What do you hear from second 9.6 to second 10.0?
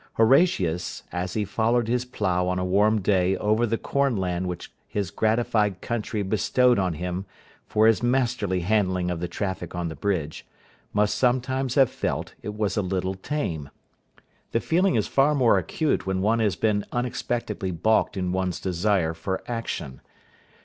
on the